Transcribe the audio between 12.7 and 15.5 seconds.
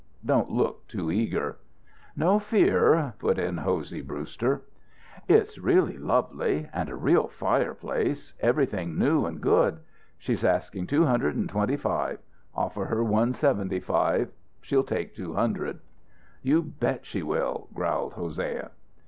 her one seventy five. She'll take two